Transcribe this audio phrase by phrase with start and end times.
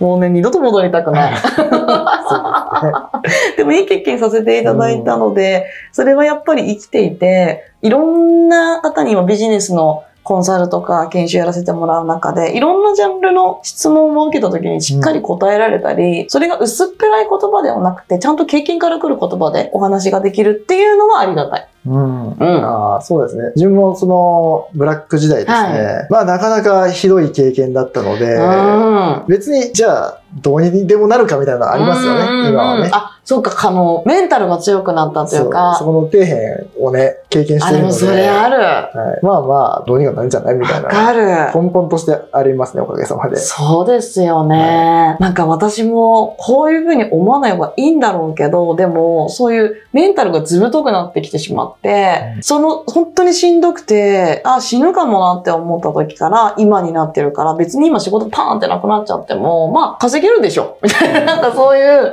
[0.00, 1.34] もうね、二度と戻りたくない。
[3.56, 21.68] でもいい経験させていただいたので、それはやっぱり生きていて、いろんな方に今ビジネスのコンサルとか研修やらせてもらう中で、いろんなジャンルの質問を受けた時にしっかり答えられたり、うん、それが薄っぺらい言葉ではなくて、ちゃんと経験から来る言葉でお話ができるっていうのはありがたい。
[21.88, 22.32] うん。
[22.32, 23.52] うん、あそうですね。
[23.56, 25.58] 自分もその、ブラック時代ですね。
[25.58, 32.90] はい、まあ、なかなかひどい経験だったので、うん、別に、じゃあ、どうにでもなるかみたいなのありますよね、今はね。
[32.92, 35.76] あ、そうか、あの、メンタルが強くなったというか。
[35.78, 37.94] そこの底辺をね、経験してるので。
[37.94, 38.56] あ、でもそれある。
[38.58, 41.08] はい、まあまあ、どうにかなるんじゃないみたいな。
[41.08, 41.60] ある。
[41.60, 43.36] 根本としてありますね、おかげさまで。
[43.36, 44.56] そうですよね。
[44.56, 62.12] はい、なんか私も、こういうふうに思わない方がいいんだろうけど、でも、そういうメンタルがずぶとくなってきてしまって、うん、その、本当にしんどくて、あ、死ぬかもなって思った時から、今になってるから、別に今仕事パーンってなくなっちゃっても、まあ、稼げるでしょ みたいな、なんかそういう、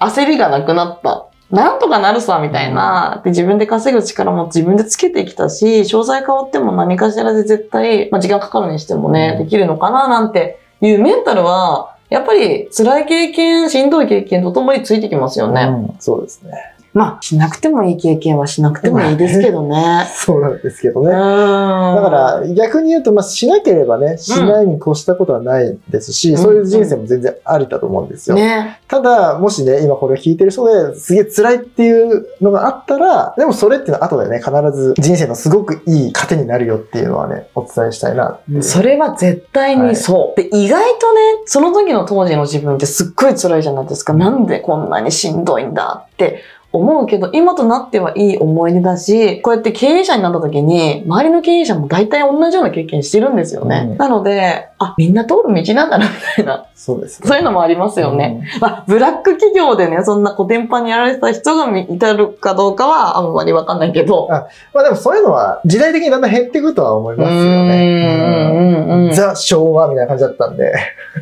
[0.00, 1.26] 焦りがなくなった。
[1.50, 3.22] なんとかなるさ、みたいな。
[3.24, 15.62] で、自分で稼ぐ力も自分でつけてきたし、詳細変わっても何かしらで絶対、まあ、時間かかるにしてもね、できるのかな、なんていうメンタルは、やっぱり辛い経験、しんどい経験とともについてきますよね。
[15.62, 16.52] うん、そうですね。
[16.94, 20.06] まあ、しなくてもいい経験はしなくてもいいですけどね。
[20.14, 21.10] そうなんですけどね。
[21.10, 28.36] だから、逆に言うと、まあ、しなければね、しないに越したことはないですし、うん、そういう人生も全然ありだと思うんですよ。
[28.36, 44.12] ね、ただ、もしね、今これを聞いてる人ですげえ辛いっていうのがあったら、でもそれっていうのは後でね、必ず人生のすごくいい糧になるよっていうのはね、お伝えしたいなそれは絶対にそう、はい、で、意外とね、その時の当時の自分ってすっごい辛いじゃないですか。
[44.12, 53.86] なんでこんなにしんどいんだって思うけど、今となってはいい思い出だし、こうやって経営者になった時に、周りの経営者も大体同じような経験してるんですよね。
[53.92, 56.66] うん、なので、あ、みんな通る道なんだな、みたいな。
[56.74, 58.46] そうです、ね、そういうのもありますよね。
[58.56, 64.28] うん、まあ、ブラック企業でね、そんな古典版にやられてた人が至るかどうかはあんまりわかんないけど。
[64.30, 69.10] あまあでもそういうのは時代的にだんだん減っていくとは思いますよね。
[69.14, 70.72] ザ・昭和みたいな感じだったんで。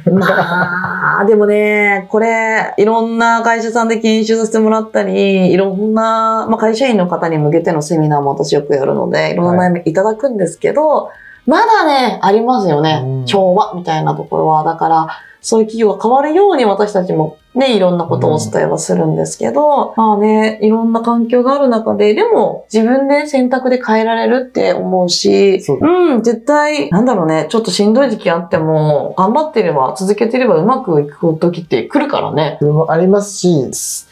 [0.10, 11.12] まあ、でもね、これ、いろんな会社さんで研修させてもらったり、いろんな、まあ、会社員の方に向けてのセミナーも私よくやるので、いろんな悩みいただくんですけど、は
[11.46, 13.24] い、まだね、ありますよね。
[13.26, 14.64] 調和みたいなところは。
[14.64, 15.08] だから、
[15.40, 32.58] そういう企業が変わるように私たちもね、いろんなことをお伝えはするんですけど、うん、まあね、いろんな環境がある中で、でも自分で選択で変えられるって思うし、ううん、絶対、なんだろうね、ちょっとしんどい時期あっても、頑張ってれば、続けてればうまくいく時って来るからね。
[32.88, 33.48] ありますし、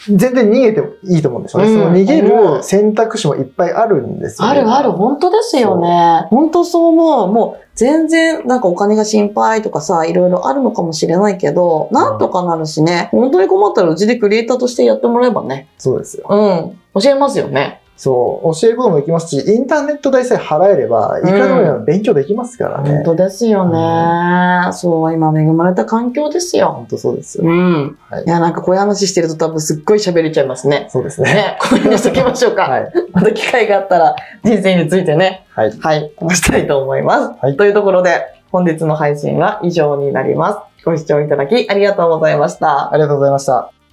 [0.09, 1.71] 全然逃げてもいいと思うんですよね。
[1.71, 4.61] うん、その逃げる選択肢もいっぱいあるんですよね。
[4.61, 6.27] あるある、本当ですよね。
[6.31, 7.33] 本当そう思う。
[7.33, 15.69] もう、全然なんかお金が心配とかさ、いろいろあるのかもしれないけど、なんとかなるしね、本当に困ったらうちでクリエイターとしてやってもらえばね。
[15.79, 16.27] そうですよ。
[16.29, 17.03] うん。
[17.03, 17.81] 教えますよね。
[17.97, 22.91] そう、教えることもできますし、インターネット代さえ払えれば、いくらでも勉強できますからね。
[22.91, 26.73] うん、本当ですよね、うん、そう、今恵まれた環境ですよ。
[26.73, 27.45] 本当そうですよ。
[27.45, 27.99] うん。
[28.11, 30.89] はい、いや、なんかこういう話してると多分すっごい喋れちゃいますね。
[30.91, 31.35] そうですね。
[31.35, 32.63] ね、これにしときましょうか。
[32.63, 32.93] はい。
[33.13, 35.47] また機会があったら、人生についてね。
[35.51, 35.73] はい。
[35.79, 36.13] はい。
[36.19, 37.35] 話したいと思います。
[37.41, 37.57] はい。
[37.57, 40.59] というところで、本日の配信は以上になります。
[40.85, 42.93] ご視聴いただきありがとうございました。
[42.93, 43.84] ありがとうございました。